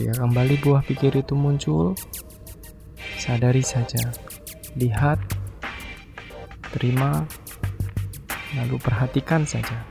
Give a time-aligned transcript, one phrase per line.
[0.00, 1.92] Jika kembali buah pikir itu muncul,
[3.20, 4.00] sadari saja,
[4.80, 5.20] lihat,
[6.72, 7.28] terima,
[8.56, 9.84] lalu perhatikan saja.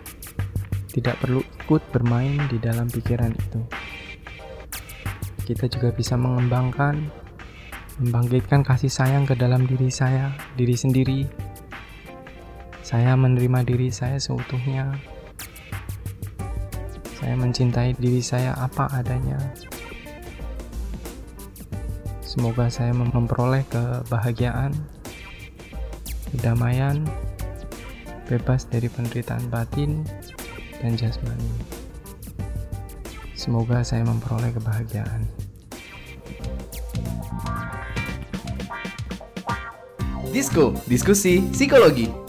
[0.90, 3.62] Tidak perlu ikut bermain di dalam pikiran itu.
[5.46, 7.06] Kita juga bisa mengembangkan,
[8.02, 11.22] membangkitkan kasih sayang ke dalam diri saya, diri sendiri.
[12.82, 14.90] Saya menerima diri saya seutuhnya.
[17.22, 19.69] Saya mencintai diri saya apa adanya.
[22.30, 24.70] Semoga saya memperoleh kebahagiaan,
[26.30, 27.02] kedamaian,
[28.30, 30.06] bebas dari penderitaan batin
[30.78, 31.50] dan jasmani.
[33.34, 35.26] Semoga saya memperoleh kebahagiaan.
[40.30, 42.29] Disko, diskusi psikologi.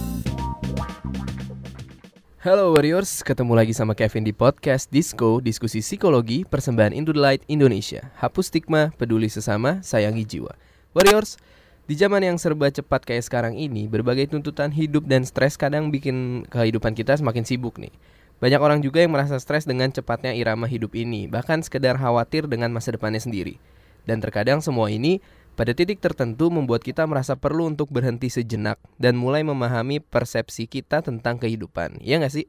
[2.41, 7.45] Halo Warriors, ketemu lagi sama Kevin di podcast Disco, diskusi psikologi, persembahan Into the Light
[7.52, 8.09] Indonesia.
[8.16, 10.57] Hapus stigma, peduli sesama, sayangi jiwa.
[10.97, 11.37] Warriors,
[11.85, 16.49] di zaman yang serba cepat kayak sekarang ini, berbagai tuntutan hidup dan stres kadang bikin
[16.49, 17.93] kehidupan kita semakin sibuk nih.
[18.41, 22.73] Banyak orang juga yang merasa stres dengan cepatnya irama hidup ini, bahkan sekedar khawatir dengan
[22.73, 23.60] masa depannya sendiri.
[24.09, 25.21] Dan terkadang semua ini
[25.59, 31.04] pada titik tertentu membuat kita merasa perlu untuk berhenti sejenak dan mulai memahami persepsi kita
[31.04, 32.01] tentang kehidupan.
[32.01, 32.46] Ya nggak sih?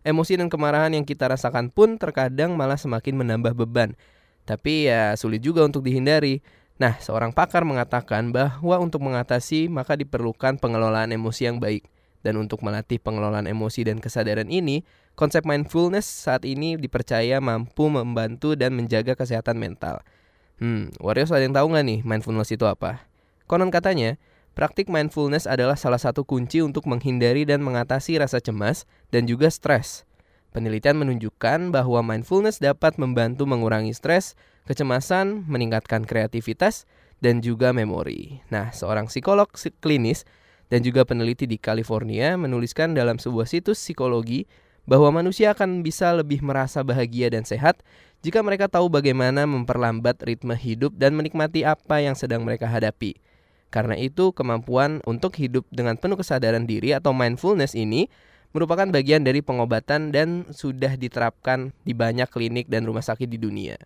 [0.00, 3.92] Emosi dan kemarahan yang kita rasakan pun terkadang malah semakin menambah beban.
[4.48, 6.40] Tapi ya sulit juga untuk dihindari.
[6.80, 11.84] Nah, seorang pakar mengatakan bahwa untuk mengatasi maka diperlukan pengelolaan emosi yang baik.
[12.20, 14.84] Dan untuk melatih pengelolaan emosi dan kesadaran ini,
[15.16, 20.04] konsep mindfulness saat ini dipercaya mampu membantu dan menjaga kesehatan mental.
[20.60, 23.08] Hmm, Warriors ada yang tahu nggak nih mindfulness itu apa?
[23.48, 24.20] Konon katanya,
[24.52, 30.04] praktik mindfulness adalah salah satu kunci untuk menghindari dan mengatasi rasa cemas dan juga stres.
[30.52, 34.36] Penelitian menunjukkan bahwa mindfulness dapat membantu mengurangi stres,
[34.68, 36.84] kecemasan, meningkatkan kreativitas,
[37.24, 38.44] dan juga memori.
[38.52, 39.48] Nah, seorang psikolog
[39.80, 40.28] klinis
[40.68, 44.44] dan juga peneliti di California menuliskan dalam sebuah situs psikologi
[44.90, 47.78] bahwa manusia akan bisa lebih merasa bahagia dan sehat
[48.26, 53.14] jika mereka tahu bagaimana memperlambat ritme hidup dan menikmati apa yang sedang mereka hadapi.
[53.70, 58.10] Karena itu, kemampuan untuk hidup dengan penuh kesadaran diri atau mindfulness ini
[58.50, 63.78] merupakan bagian dari pengobatan dan sudah diterapkan di banyak klinik dan rumah sakit di dunia.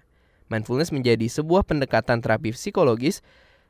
[0.48, 3.20] Mindfulness menjadi sebuah pendekatan terapi psikologis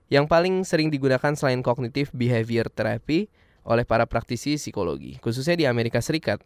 [0.06, 3.26] yang paling sering digunakan selain kognitif behavior therapy
[3.66, 6.38] oleh para praktisi psikologi, khususnya di Amerika Serikat.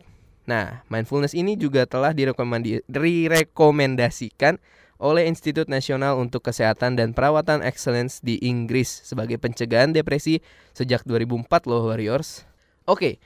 [0.48, 4.56] Nah, mindfulness ini juga telah direkomendasikan
[4.96, 10.40] oleh Institut Nasional untuk Kesehatan dan Perawatan Excellence di Inggris sebagai pencegahan depresi
[10.72, 12.48] sejak 2004 loh Warriors.
[12.88, 13.20] Oke,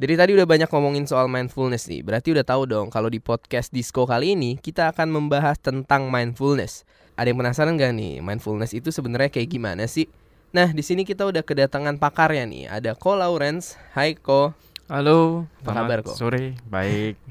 [0.00, 2.00] dari tadi udah banyak ngomongin soal mindfulness nih.
[2.00, 6.88] Berarti udah tahu dong kalau di podcast Disco kali ini kita akan membahas tentang mindfulness.
[7.20, 10.08] Ada yang penasaran gak nih mindfulness itu sebenarnya kayak gimana sih?
[10.56, 12.72] Nah, di sini kita udah kedatangan pakarnya nih.
[12.72, 13.76] Ada Ko Lawrence.
[13.92, 14.56] Hai Ko.
[14.92, 16.12] Halo, Apa kabar, kok?
[16.12, 17.16] Sore, baik.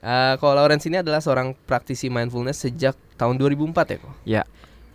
[0.00, 4.14] Uh, Ko Lawrence ini adalah seorang praktisi mindfulness sejak tahun 2004 ya kok?
[4.24, 4.42] Ya.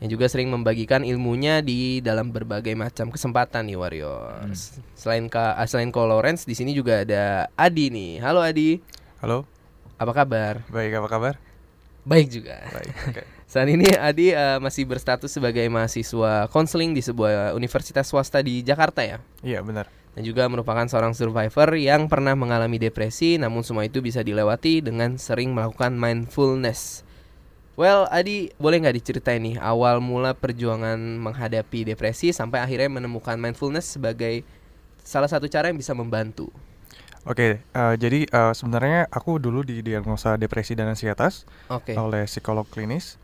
[0.01, 4.73] Yang juga sering membagikan ilmunya di dalam berbagai macam kesempatan nih Warriors.
[4.73, 4.81] Hmm.
[4.97, 8.17] Selain Ka, ah, selain Ko Lawrence di sini juga ada Adi nih.
[8.17, 8.81] Halo Adi.
[9.21, 9.45] Halo,
[10.01, 10.65] Apa kabar?
[10.73, 11.33] baik apa kabar?
[12.01, 12.65] Baik juga.
[12.73, 12.93] Baik.
[13.13, 13.23] Oke.
[13.55, 18.99] Saat ini Adi uh, masih berstatus sebagai mahasiswa konseling di sebuah universitas swasta di Jakarta
[18.99, 19.23] ya.
[19.39, 19.87] Iya benar.
[20.11, 25.15] Dan juga merupakan seorang survivor yang pernah mengalami depresi namun semua itu bisa dilewati dengan
[25.15, 27.07] sering melakukan mindfulness.
[27.79, 33.95] Well, Adi, boleh nggak diceritain nih awal mula perjuangan menghadapi depresi sampai akhirnya menemukan mindfulness
[33.95, 34.43] sebagai
[34.99, 36.51] salah satu cara yang bisa membantu.
[37.23, 41.95] Oke, eh, jadi eh, sebenarnya aku dulu didiagnosa depresi dan ansietas Oke.
[41.95, 43.15] oleh psikolog klinis.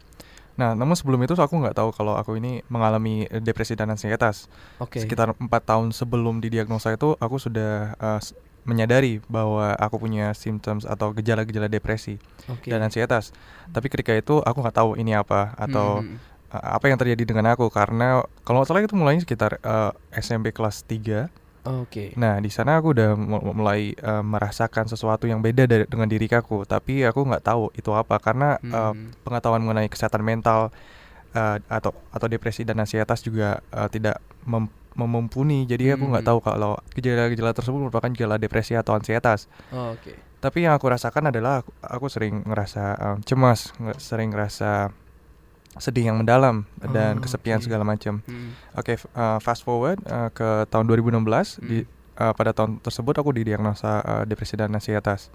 [0.62, 4.46] Nah, namun sebelum itu aku nggak tahu kalau aku ini mengalami eh, depresi dan ansietas.
[4.78, 5.02] Oke.
[5.02, 11.18] Sekitar empat tahun sebelum didiagnosa itu, aku sudah s- menyadari bahwa aku punya symptoms atau
[11.18, 12.70] gejala-gejala depresi Oke.
[12.70, 13.34] dan ansietas.
[13.74, 16.22] Tapi ketika itu aku nggak tahu ini apa atau Hmm,
[16.53, 20.53] eh, apa yang terjadi dengan aku karena kalau nggak salah itu mulainya sekitar eh, SMP
[20.53, 22.17] kelas 3 Oke.
[22.17, 26.25] Nah, di sana aku udah mu- mulai eh, merasakan sesuatu yang beda dari, dengan diri
[26.25, 29.13] aku, tapi aku nggak tahu itu apa karena eh, Hmm.
[29.22, 30.73] pengetahuan mengenai kesehatan mental
[31.31, 35.69] eh, atau atau depresi dan ansietas juga eh, tidak mem- memumpuni.
[35.69, 36.31] Jadi aku nggak Hmm.
[36.34, 39.46] tahu kalau gejala-gejala tersebut merupakan gejala depresi atau ansietas.
[39.69, 40.17] Oke.
[40.41, 43.69] Tapi yang aku rasakan adalah aku, aku sering ngerasa eh, cemas,
[44.02, 44.90] sering ngerasa
[45.73, 47.66] sedih yang mendalam dan Oh, kesepian oke.
[47.66, 48.20] segala macam.
[48.22, 48.52] Hmm.
[48.73, 51.23] Oke, f- uh, fast forward uh, ke tahun 2016
[51.62, 51.88] di
[52.18, 55.32] uh, pada tahun tersebut aku didiagnosa uh, depresi dan ansietas.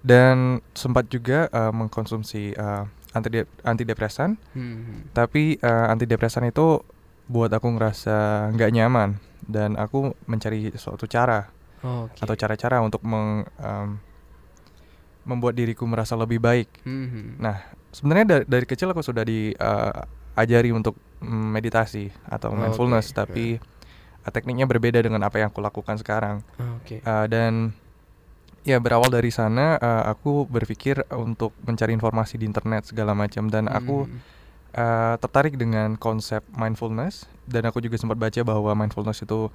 [0.00, 3.28] Dan sempat juga uh, mengkonsumsi uh, anti
[3.62, 5.12] antidepresan Hmm.
[5.12, 6.80] tapi eh, antidepresan itu
[7.28, 11.52] buat aku ngerasa nggak nyaman dan aku mencari suatu cara
[11.84, 12.18] Oke.
[12.18, 14.00] atau cara-cara untuk meng, em,
[15.22, 17.36] membuat diriku merasa lebih baik Hmm.
[17.36, 17.60] Nah,
[17.92, 23.16] sebenarnya dari, dari kecil aku sudah diajari untuk mm, meditasi atau Oke, mindfulness, oke.
[23.22, 23.60] tapi
[24.24, 26.40] uh, tekniknya berbeda dengan apa yang aku lakukan sekarang.
[26.80, 27.04] Oke.
[27.04, 27.76] Uh, dan
[28.62, 33.66] ya berawal dari sana, uh, aku berpikir untuk mencari informasi di internet segala macam, dan
[33.66, 34.18] aku Hmm.
[34.78, 39.50] uh, tertarik dengan konsep mindfulness, dan aku juga sempat baca bahwa mindfulness itu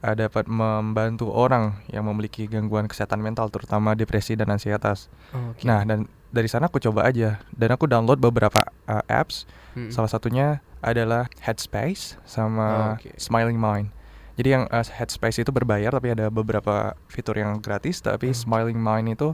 [0.00, 5.12] uh, dapat membantu orang yang memiliki gangguan kesehatan mental, terutama depresi dan ansietas.
[5.36, 5.68] Oke.
[5.68, 9.44] Nah, dan dari sana aku coba aja dan aku download beberapa uh, apps.
[9.76, 9.92] Hmm.
[9.92, 13.12] Salah satunya adalah Headspace sama Oke.
[13.16, 13.90] Smiling Mind.
[14.36, 18.36] Jadi yang uh, Headspace itu berbayar tapi ada beberapa fitur yang gratis tapi Hmm.
[18.36, 19.32] Smiling Mind itu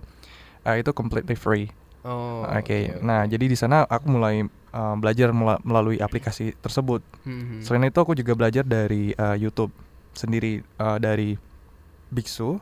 [0.62, 1.70] uh, itu completely free.
[2.02, 2.98] Oh, Oke.
[2.98, 4.42] Nah, jadi di sana aku mulai
[4.74, 6.98] uh, belajar mela- melalui aplikasi tersebut.
[7.22, 7.62] Hmm.
[7.62, 9.70] Selain itu aku juga belajar dari uh, YouTube
[10.10, 11.38] sendiri uh, dari
[12.10, 12.58] biksu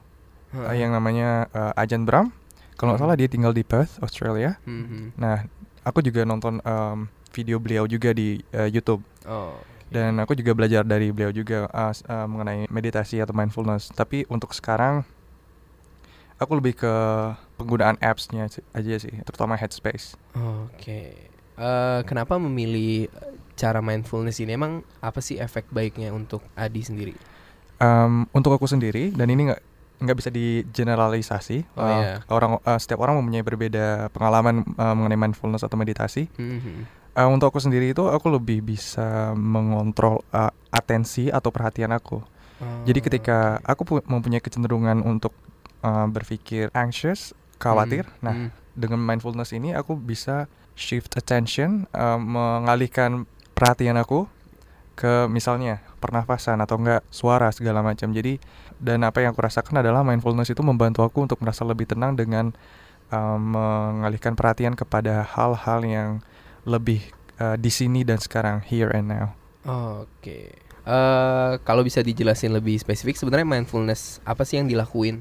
[0.53, 2.37] uh, yang namanya uh, Ajahn Brahm.
[2.81, 4.57] Kalau nggak salah dia tinggal di Perth, Australia.
[4.65, 5.13] Hmm.
[5.21, 5.45] Nah,
[5.85, 9.53] aku juga nonton em, video beliau juga di eh, YouTube Oh.
[9.93, 13.93] dan aku juga belajar dari beliau juga uh, uh, mengenai meditasi atau mindfulness.
[13.93, 15.05] Tapi untuk sekarang
[16.41, 16.95] aku lebih ke
[17.61, 20.17] penggunaan apps-nya aja sih, terutama Headspace.
[20.33, 21.29] Oke.
[21.61, 23.13] Eh, kenapa memilih
[23.53, 24.57] cara mindfulness ini?
[24.57, 27.13] Emang apa sih efek baiknya untuk Adi sendiri?
[27.77, 29.61] Em, untuk aku sendiri dan ini nggak
[30.01, 31.59] nggak bisa digeneralisasi.
[31.77, 32.13] Oh, Uh, iya.
[32.27, 36.27] Orang uh, setiap orang mempunyai berbeda pengalaman uh, mengenai mindfulness atau meditasi.
[36.35, 36.89] Hmm.
[37.11, 42.23] Uh, untuk aku sendiri itu aku lebih bisa mengontrol uh, atensi atau perhatian aku.
[42.61, 43.65] Jadi Oh, ketika oke.
[43.67, 45.33] aku pu- mempunyai kecenderungan untuk
[45.81, 48.21] uh, berpikir anxious, khawatir, Hmm.
[48.21, 48.49] nah Hmm.
[48.77, 50.45] dengan mindfulness ini aku bisa
[50.77, 54.29] shift attention, uh, mengalihkan perhatian aku
[54.93, 58.13] ke misalnya pernafasan atau enggak suara segala macam.
[58.13, 58.37] Jadi
[58.81, 62.51] dan apa yang aku rasakan adalah mindfulness itu membantu aku untuk merasa lebih tenang dengan
[63.13, 66.11] uh, mengalihkan perhatian kepada hal-hal yang
[66.65, 67.05] lebih
[67.37, 69.37] uh, di sini dan sekarang here and now.
[69.69, 70.71] Oke.
[70.91, 75.21] Eh, kalau bisa dijelasin lebih spesifik, sebenarnya mindfulness apa sih yang dilakuin?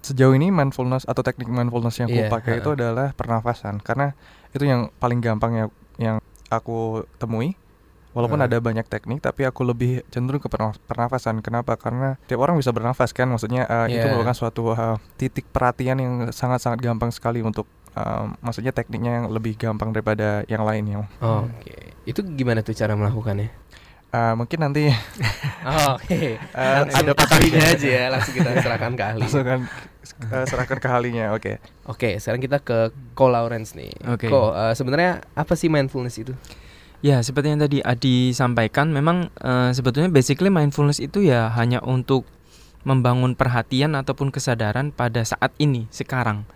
[0.00, 2.78] Sejauh ini mindfulness atau teknik mindfulness yang aku pakai itu ha-ha.
[2.78, 4.14] adalah pernafasan karena
[4.54, 5.66] itu yang paling gampang ya
[5.98, 6.16] yang
[6.48, 7.58] aku temui.
[8.08, 8.44] Walaupun Ha.
[8.44, 11.38] ada banyak teknik, tapi aku lebih cenderung ke perna- pernafasan.
[11.38, 11.74] Kenapa?
[11.74, 14.10] Karena tiap orang bisa bernafas kan, maksudnya uh, itu Iya.
[14.10, 19.54] merupakan suatu uh, titik perhatian yang sangat-sangat gampang sekali untuk, uh, maksudnya tekniknya yang lebih
[19.54, 21.04] gampang daripada yang lainnya.
[21.18, 21.92] Oke.
[22.02, 23.52] Itu gimana tuh cara melakukannya?
[24.08, 24.88] Uh, mungkin nanti
[25.68, 26.40] Oh, Oke.
[26.56, 29.20] uh, Langsung ada ahlinya aja ya, langsung kita serahkan ke ahli.
[29.20, 29.60] langsung kan
[30.24, 31.36] uh, serahkan ke ahlinya.
[31.36, 31.60] Oke.
[31.84, 33.92] Oke, sekarang kita ke Ko Lawrence nih.
[34.08, 34.26] Oke.
[34.26, 36.32] Ko, eh, sebenarnya apa sih mindfulness itu?
[36.98, 42.26] Ya, seperti yang tadi Adi sampaikan, memang eh, sebetulnya basically mindfulness itu ya hanya untuk
[42.82, 46.46] membangun perhatian ataupun kesadaran pada saat ini, sekarang,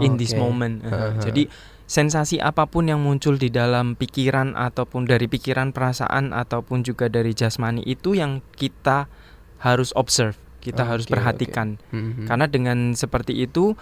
[0.00, 0.40] in this Oke.
[0.40, 0.80] moment.
[0.84, 1.20] Heeh.
[1.20, 1.42] Jadi
[1.88, 7.36] sensasi apa pun yang muncul di dalam pikiran ataupun dari pikiran, perasaan ataupun juga dari
[7.36, 9.12] jasmani itu yang kita
[9.60, 11.76] harus observe, kita harus Oke, perhatikan.
[11.92, 12.30] Mhm.
[12.30, 13.76] Karena dengan seperti itu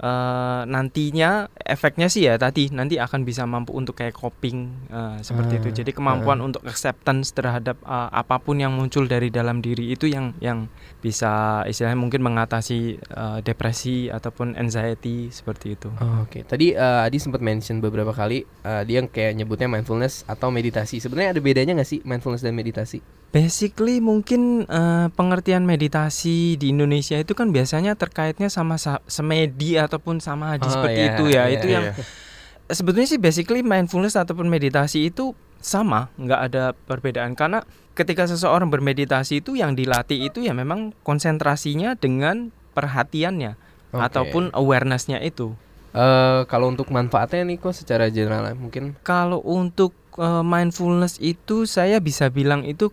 [0.00, 5.62] eh, nantinya efeknya sih ya tadi nanti akan bisa mampu untuk kayak coping eh, seperti
[5.62, 5.68] itu.
[5.70, 6.46] Ah, Jadi kemampuan ah.
[6.50, 10.66] untuk acceptance terhadap eh, apa pun yang muncul dari dalam diri itu yang yang
[10.98, 15.92] bisa istilahnya mungkin mengatasi eh, depresi ataupun anxiety seperti itu.
[16.00, 20.24] Oh, Oke, tadi eh, Adi sempat mention beberapa kali eh, dia yang kayak nyebutnya mindfulness
[20.26, 20.98] atau meditasi.
[20.98, 23.04] Sebenarnya ada bedanya nggak sih mindfulness dan meditasi?
[23.34, 30.18] Basically mungkin eh, pengertian meditasi di Indonesia itu kan biasanya terkaitnya sama sa- semedi ataupun
[30.18, 31.32] sama Oh, hadis seperti iya, itu ya.
[31.32, 31.74] iya, itu iya.
[31.76, 31.84] yang
[32.68, 37.64] sebetulnya sih basically mindfulness ataupun meditasi itu sama, nggak ada perbedaan karena
[37.96, 43.56] ketika seseorang bermeditasi itu yang dilatih itu ya memang konsentrasinya dengan perhatiannya
[43.96, 44.02] Oke.
[44.02, 45.56] ataupun awarenessnya itu.
[45.94, 51.98] Eh, kalau untuk manfaatnya nih kok secara general mungkin Kalau untuk eh, mindfulness itu saya
[51.98, 52.90] bisa bilang itu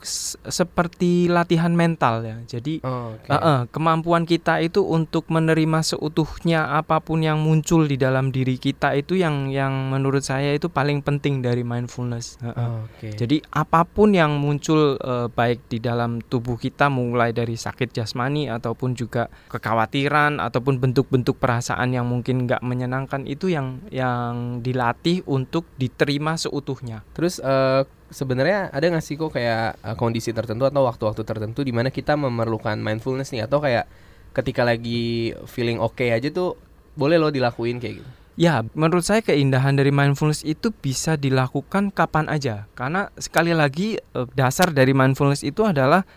[0.48, 2.38] seperti latihan mental ya.
[2.48, 3.30] Jadi Oh, oke.
[3.30, 8.58] eh, eh, kemampuan kita itu untuk menerima seutuhnya apa pun yang muncul di dalam diri
[8.58, 12.38] kita itu yang yang menurut saya itu paling penting dari mindfulness.
[12.42, 12.56] Eh, eh.
[12.58, 13.10] Oh, Oke.
[13.14, 18.50] Jadi apa pun yang muncul eh, baik di dalam tubuh kita mulai dari sakit jasmani
[18.50, 25.68] ataupun juga kekhawatiran ataupun bentuk-bentuk perasaan yang mungkin nggak menyenangkan itu yang yang dilatih untuk
[25.78, 27.04] diterima seutuhnya.
[27.12, 31.76] Terus eh, sebenarnya ada nggak sih kok kayak eh, kondisi tertentu atau waktu-waktu tertentu di
[31.76, 33.88] mana kita memerlukan mindfulness nih atau kayak
[34.32, 36.56] ketika lagi feeling oke aja tuh
[36.96, 38.12] boleh lo dilakuin kayak gitu?
[38.40, 42.66] Ya, menurut saya keindahan dari mindfulness itu bisa dilakukan kapan aja.
[42.74, 46.08] Karena sekali lagi eh, dasar dari mindfulness itu adalah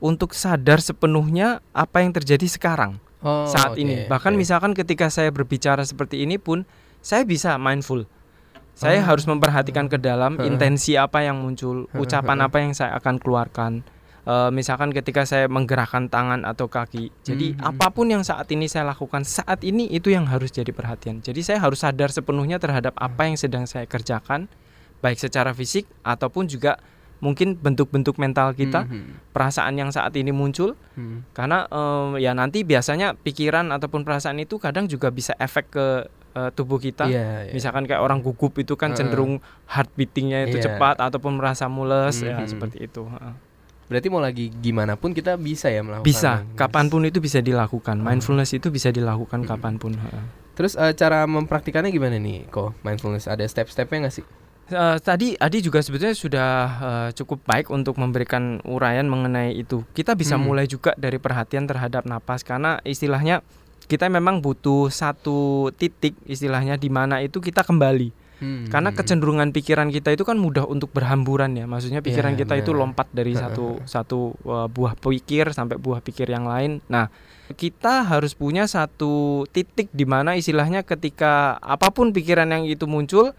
[0.00, 4.08] untuk sadar sepenuhnya apa yang terjadi sekarang Oh, saat oke, ini.
[4.08, 4.40] Bahkan oke.
[4.40, 6.64] misalkan ketika saya berbicara seperti ini pun
[7.04, 8.08] saya bisa mindful.
[8.80, 9.12] Saya Ah.
[9.12, 13.84] harus memperhatikan ke dalam intensi apa yang muncul, ucapan apa yang saya akan keluarkan.
[14.20, 17.08] Eh, misalkan ketika saya menggerakkan tangan atau kaki.
[17.20, 17.64] Jadi Mhm.
[17.66, 21.20] apa pun yang saat ini saya lakukan saat ini itu yang harus jadi perhatian.
[21.20, 24.48] Jadi saya harus sadar sepenuhnya terhadap apa yang sedang saya kerjakan,
[25.00, 26.76] baik secara fisik ataupun juga
[27.20, 29.32] mungkin bentuk-bentuk mental kita, Mhm.
[29.32, 31.32] perasaan yang saat ini muncul Mhm.
[31.32, 35.86] karena em, ya nanti biasanya pikiran ataupun perasaan itu kadang juga bisa efek ke
[36.30, 37.06] eh, tubuh kita.
[37.06, 37.52] Iya, iya.
[37.52, 40.72] Misalkan kayak orang gugup itu kan cenderung heart beatingnya itu Iya.
[40.72, 42.48] cepat ataupun merasa mules ya Mhm.
[42.48, 43.04] seperti itu.
[43.04, 43.34] Heeh.
[43.86, 46.06] Berarti mau lagi gimana pun kita bisa ya melakukan.
[46.06, 47.98] Bisa, kapan pun itu bisa dilakukan.
[47.98, 48.06] Hmm.
[48.06, 49.48] Mindfulness itu bisa dilakukan Hmm.
[49.48, 49.92] kapan pun.
[49.92, 50.24] heeh.
[50.54, 53.26] Terus eh, cara mempraktikannya gimana nih, kok mindfulness?
[53.26, 54.26] Ada step-stepnya nggak sih?
[54.70, 59.82] Eh, tadi Adi juga sebetulnya sudah eh, cukup baik untuk memberikan uraian mengenai itu.
[59.90, 60.46] Kita bisa Hmm.
[60.46, 63.42] mulai juga dari perhatian terhadap napas karena istilahnya
[63.90, 68.14] kita memang butuh satu titik istilahnya di mana itu kita kembali.
[68.40, 68.64] Hmm.
[68.72, 71.66] Karena kecenderungan pikiran kita itu kan mudah untuk berhamburan ya.
[71.68, 72.80] Maksudnya pikiran Iya, kita itu benar.
[72.86, 76.80] lompat dari satu satu uh, buah pikir sampai buah pikir yang lain.
[76.88, 77.12] Nah,
[77.52, 83.36] kita harus punya satu titik di mana istilahnya ketika apa pun pikiran yang itu muncul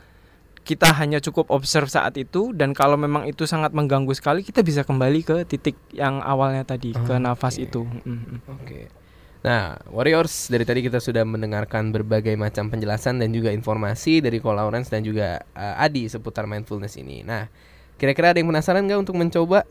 [0.62, 4.86] kita hanya cukup observe saat itu dan kalau memang itu sangat mengganggu sekali kita bisa
[4.86, 7.17] kembali ke titik yang awalnya tadi ke Oke.
[7.17, 7.81] nafas itu.
[8.05, 8.39] Mm, mm.
[8.62, 9.00] Oke.
[9.41, 14.53] Nah, Warriors, dari tadi kita sudah mendengarkan berbagai macam penjelasan dan juga informasi dari Ko
[14.53, 17.25] Lawrence dan juga eh, Adi seputar mindfulness ini.
[17.25, 17.50] Nah,
[17.98, 19.65] kira-kira ada yang penasaran nggak untuk mencoba?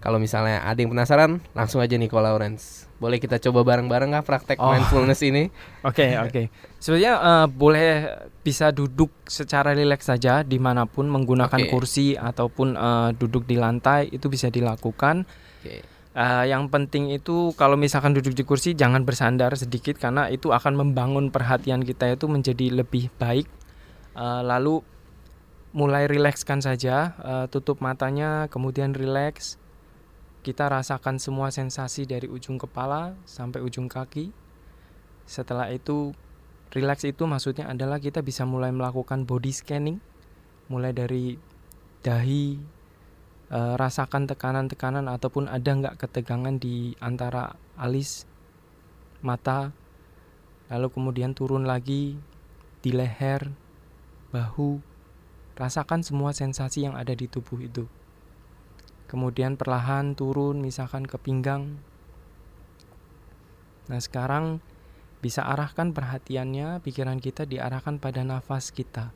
[0.00, 2.86] Kalau misalnya ada yang penasaran, langsung aja nih Ko Lawrence.
[3.02, 4.70] Boleh kita coba bareng-bareng nggak praktek Oh.
[4.70, 5.50] mindfulness ini?
[5.88, 6.42] Oke oke.
[6.78, 7.88] Sebenarnya eh, boleh
[8.40, 11.68] bisa duduk secara rileks saja di mana pun menggunakan Oke.
[11.68, 15.26] kursi ataupun eh, duduk di lantai itu bisa dilakukan.
[15.60, 15.89] Oke.
[16.10, 20.74] Eh, yang penting itu kalau misalkan duduk di kursi jangan bersandar sedikit karena itu akan
[20.74, 23.46] membangun perhatian kita itu menjadi lebih baik.
[24.18, 24.82] Eh, lalu
[25.70, 29.54] mulai rilekskan saja, eh, tutup matanya, kemudian rileks.
[30.42, 34.34] Kita rasakan semua sensasi dari ujung kepala sampai ujung kaki.
[35.30, 36.10] Setelah itu
[36.74, 40.02] rileks itu maksudnya adalah kita bisa mulai melakukan body scanning,
[40.66, 41.38] mulai dari
[42.02, 42.58] dahi,
[43.50, 48.24] eh, rasakan tekanan-tekanan ataupun ada nggak ketegangan di antara alis,
[49.20, 49.74] mata,
[50.70, 52.16] lalu kemudian turun lagi
[52.80, 53.52] di leher,
[54.32, 54.80] bahu,
[55.58, 57.84] rasakan semua sensasi yang ada di tubuh itu.
[59.10, 61.82] Kemudian perlahan turun misalkan ke pinggang.
[63.90, 64.62] Nah, sekarang
[65.20, 69.12] bisa arahkan perhatiannya, pikiran kita diarahkan pada nafas kita.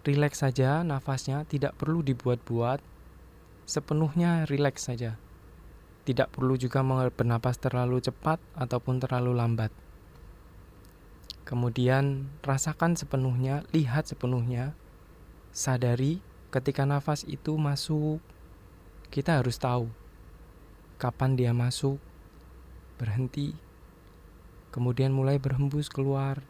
[0.00, 2.80] Rileks saja nafasnya, tidak perlu dibuat-buat.
[3.68, 5.20] Sepenuhnya rileks saja.
[6.08, 6.80] Tidak perlu juga
[7.12, 9.68] bernapas terlalu cepat ataupun terlalu lambat.
[11.44, 14.72] Kemudian rasakan sepenuhnya, lihat sepenuhnya,
[15.52, 18.24] sadari ketika nafas itu masuk,
[19.12, 19.90] kita harus tahu
[21.00, 21.96] kapan dia masuk,
[23.00, 23.56] berhenti,
[24.68, 26.44] kemudian mulai berhembus keluar,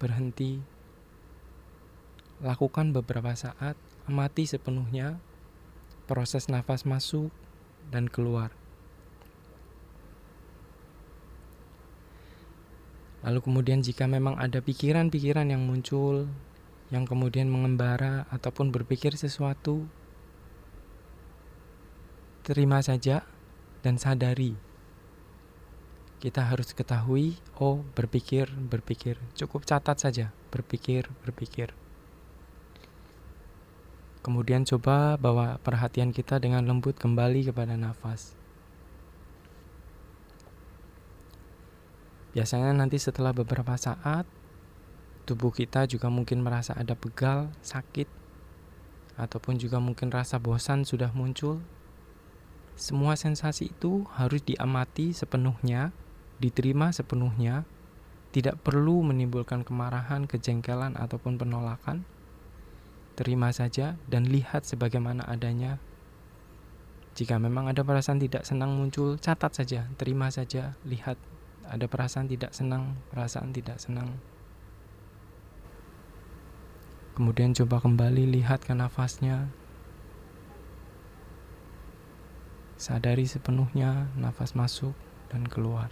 [0.00, 0.64] berhenti,
[2.44, 5.20] lakukan beberapa saat, amati sepenuhnya
[6.06, 7.32] proses nafas masuk
[7.88, 8.52] dan keluar.
[13.26, 16.30] Lalu kemudian jika memang ada pikiran-pikiran yang muncul
[16.94, 19.90] yang kemudian mengembara ataupun berpikir sesuatu
[22.46, 23.26] terima saja
[23.82, 24.54] dan sadari.
[26.22, 29.18] Kita harus ketahui, oh berpikir, berpikir.
[29.34, 31.74] Cukup catat saja, berpikir, berpikir.
[34.26, 38.34] Kemudian coba bawa perhatian kita dengan lembut kembali kepada nafas.
[42.34, 44.26] Biasanya nanti setelah beberapa saat
[45.30, 48.10] tubuh kita juga mungkin merasa ada pegal, sakit,
[49.14, 51.62] ataupun juga mungkin rasa bosan sudah muncul.
[52.74, 55.94] Semua sensasi itu harus diamati sepenuhnya,
[56.42, 57.62] diterima sepenuhnya,
[58.34, 62.02] tidak perlu menimbulkan kemarahan, kejengkelan, ataupun penolakan.
[63.16, 65.80] Terima saja dan lihat sebagaimana adanya.
[67.16, 71.16] Jika memang ada perasaan tidak senang muncul, catat saja, terima saja, lihat
[71.64, 74.20] ada perasaan tidak senang, perasaan tidak senang.
[77.16, 79.48] Kemudian coba kembali lihat ke nafasnya.
[82.76, 84.92] Sadari sepenuhnya nafas masuk
[85.32, 85.88] dan keluar.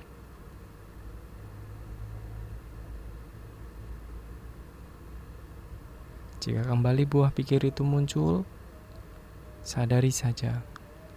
[6.45, 8.45] Jika kembali buah pikir itu muncul,
[9.65, 10.61] sadari saja,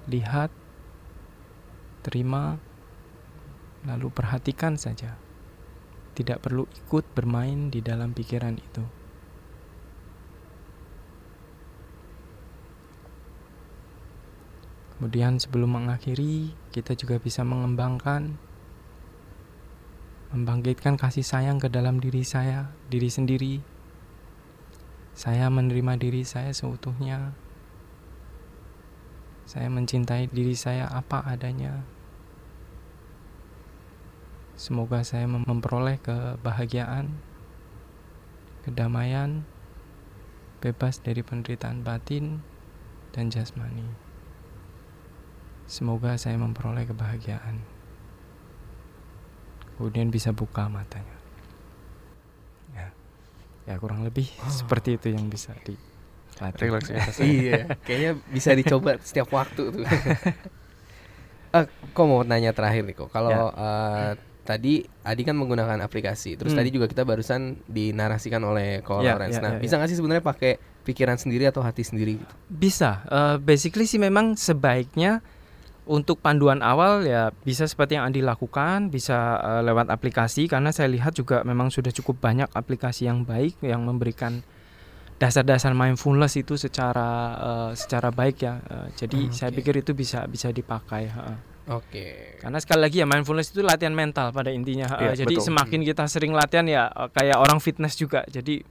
[0.08, 0.48] lihat,
[2.00, 2.56] terima,
[3.84, 5.20] lalu perhatikan saja.
[6.16, 8.88] Tidak perlu ikut bermain di dalam pikiran itu.
[14.96, 18.40] Kemudian sebelum mengakhiri, kita juga bisa mengembangkan
[20.32, 23.77] membangkitkan kasih sayang ke dalam diri saya, diri sendiri.
[25.18, 27.34] Saya menerima diri saya seutuhnya.
[29.50, 31.82] Saya mencintai diri saya apa adanya.
[34.54, 37.18] Semoga saya memperoleh kebahagiaan,
[38.62, 39.42] kedamaian,
[40.62, 42.46] bebas dari penderitaan batin
[43.10, 43.90] dan jasmani.
[45.66, 47.66] Semoga saya memperoleh kebahagiaan.
[49.82, 51.18] Kemudian bisa buka matanya.
[52.78, 52.94] Ya,
[53.68, 54.48] ya kurang lebih Oh.
[54.64, 56.56] seperti itu yang bisa dilatih.
[56.56, 57.22] Relaksasi.
[57.44, 59.84] iya, kayaknya bisa dicoba setiap waktu tuh.
[61.50, 63.10] Eh, kok mau nanya terakhir nih kok.
[63.10, 63.44] Kalau Ya.
[63.52, 64.12] eh,
[64.44, 66.60] tadi Adi kan menggunakan aplikasi, terus Hmm.
[66.60, 69.40] tadi juga kita barusan dinarasikan oleh Ko Ya, Lawrence.
[69.40, 69.78] ya, nah, ya, bisa ya.
[69.80, 70.52] nggak sih sebenarnya pakai
[70.84, 72.16] pikiran sendiri atau hati sendiri?
[72.16, 72.34] gitu?
[72.48, 73.04] Bisa.
[73.06, 75.20] eh, basically sih memang sebaiknya
[75.88, 80.92] untuk panduan awal ya bisa seperti yang Andi lakukan, bisa eh, lewat aplikasi karena saya
[80.92, 84.44] lihat juga memang sudah cukup banyak aplikasi yang baik yang memberikan
[85.18, 88.62] dasar-dasar mindfulness itu secara eh, secara baik ya.
[88.62, 91.10] Eh, jadi Hmm, saya pikir itu bisa bisa dipakai.
[91.10, 91.38] heeh.
[91.68, 92.40] Oke.
[92.40, 94.88] Karena sekali lagi ya mindfulness itu latihan mental pada intinya.
[94.96, 95.12] heeh.
[95.12, 95.48] Iya, jadi betul.
[95.52, 98.24] semakin kita sering latihan ya eh, kayak orang fitness juga.
[98.30, 98.62] Jadi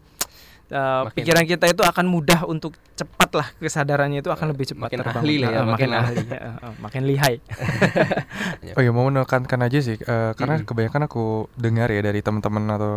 [0.68, 4.88] eh, Makin- pikiran kita itu akan mudah untuk cepat lah kesadarannya itu akan lebih cepat
[4.88, 5.22] Makin terbangun.
[5.22, 7.34] ahli lah ya, Eh, makin, makin ahli, ya, eh, eh, makin lihai.
[8.76, 10.66] Oh ya mau menekankan aja sih eh, karena Mm-mm.
[10.66, 12.92] kebanyakan aku dengar ya dari teman-teman atau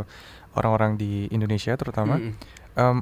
[0.52, 2.34] orang-orang di Indonesia terutama Mm-mm.
[2.76, 2.98] em,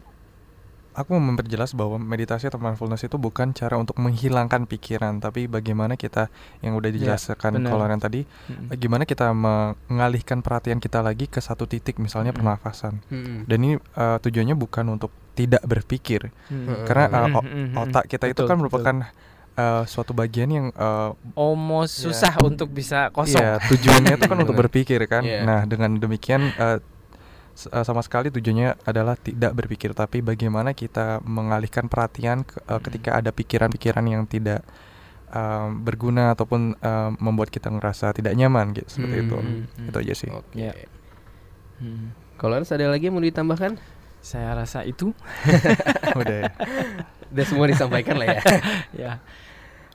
[0.98, 5.94] aku mau memperjelas bahwa meditasi atau mindfulness itu bukan cara untuk menghilangkan pikiran tapi bagaimana
[5.94, 7.70] kita yang udah dijelaskan benar.
[7.70, 8.74] Koloran tadi Mm-mm.
[8.74, 12.42] gimana kita mengalihkan perhatian kita lagi ke satu titik misalnya Mm-mm.
[12.42, 13.46] pernafasan Mm-mm.
[13.46, 16.90] dan ini eh, tujuannya bukan untuk tidak berpikir Mm-mm.
[16.90, 17.78] karena Mm-mm.
[17.78, 18.62] otak kita itu Betul, kan betul.
[18.66, 18.96] merupakan
[19.54, 22.04] eh, suatu bagian yang eh, almost Iya.
[22.10, 23.38] susah untuk bisa kosong.
[23.38, 25.22] Iya, tujuannya itu kan untuk berpikir kan.
[25.22, 25.46] Iya.
[25.46, 26.78] Nah, dengan demikian eh,
[27.58, 33.34] sama sekali tujuannya adalah tidak berpikir, tapi bagaimana kita mengalihkan perhatian ke- eh, ketika ada
[33.34, 34.62] pikiran-pikiran yang tidak
[35.28, 39.36] eh, berguna ataupun eh, membuat kita ngerasa tidak nyaman gitu seperti itu.
[39.36, 39.66] Hmm.
[39.66, 39.88] Hmm.
[39.90, 40.30] Itu aja sih.
[40.30, 40.54] Oke.
[40.54, 40.72] Iya.
[41.82, 42.14] Hmm.
[42.38, 43.76] Kalau ada lagi yang mau ditambahkan?
[44.22, 45.14] Saya rasa itu
[46.22, 46.52] Udah ya.
[47.28, 48.40] Udah semua disampaikan lah ya.
[49.04, 49.12] ya.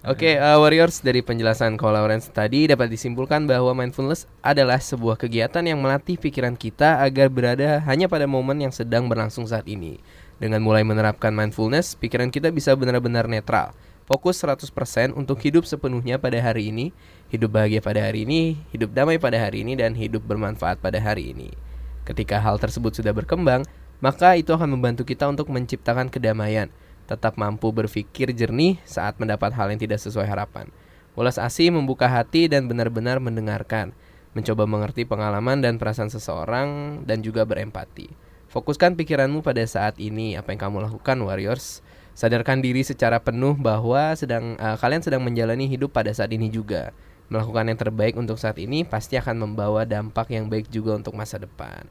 [0.02, 5.62] Oke, uh, Warriors dari penjelasan Ko Lawrence tadi dapat disimpulkan bahwa mindfulness adalah sebuah kegiatan
[5.62, 10.02] yang melatih pikiran kita agar berada hanya pada momen yang sedang berlangsung saat ini.
[10.42, 13.78] Dengan mulai menerapkan mindfulness, pikiran kita bisa benar-benar netral.
[14.10, 16.90] Fokus 100% untuk hidup sepenuhnya pada hari ini,
[17.30, 21.30] hidup bahagia pada hari ini, hidup damai pada hari ini, dan hidup bermanfaat pada hari
[21.30, 21.54] ini.
[22.02, 23.62] Ketika hal tersebut sudah berkembang,
[24.02, 26.74] maka itu akan membantu kita untuk menciptakan kedamaian,
[27.12, 30.72] tetap mampu berpikir jernih saat mendapat hal yang tidak sesuai harapan.
[31.12, 33.92] Ulas asih membuka hati dan benar-benar mendengarkan,
[34.32, 38.08] mencoba mengerti pengalaman dan perasaan seseorang dan juga berempati.
[38.48, 41.84] Fokuskan pikiranmu pada saat ini, apa yang kamu lakukan warriors.
[42.12, 46.92] Sadarkan diri secara penuh bahwa sedang eh, kalian sedang menjalani hidup pada saat ini juga.
[47.32, 51.40] Melakukan yang terbaik untuk saat ini pasti akan membawa dampak yang baik juga untuk masa
[51.40, 51.88] depan.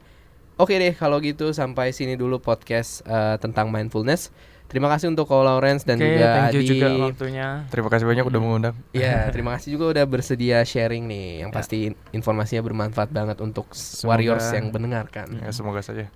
[0.54, 4.30] Oke deh, kalau gitu sampai sini dulu podcast eh, tentang mindfulness.
[4.72, 6.68] Terima kasih untuk Ko Lawrence dan Oke, juga thank you Adi.
[6.72, 7.48] juga waktunya.
[7.68, 8.74] Terima kasih banyak udah mengundang.
[8.96, 11.44] Ya, terima kasih juga udah bersedia sharing nih.
[11.44, 11.56] Yang Ya.
[11.60, 11.78] pasti
[12.10, 15.44] informasinya bermanfaat banget untuk Semoga- warriors yang mendengarkan.
[15.44, 16.08] Ya, semoga saja.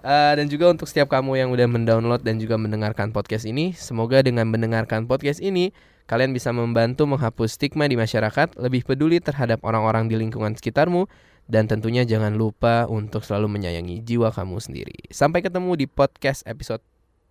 [0.00, 4.24] Eh, dan juga untuk setiap kamu yang udah mendownload dan juga mendengarkan podcast ini, semoga
[4.24, 5.76] dengan mendengarkan podcast ini
[6.08, 11.04] kalian bisa membantu menghapus stigma di masyarakat, lebih peduli terhadap orang-orang di lingkungan sekitarmu,
[11.46, 14.96] dan tentunya jangan lupa untuk selalu menyayangi jiwa kamu sendiri.
[15.12, 16.80] Sampai ketemu di podcast episode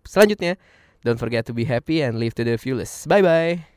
[0.04, 0.56] selanjutnya.
[1.00, 3.08] Don't forget to be happy and live to the fullest.
[3.08, 3.69] Bye bye.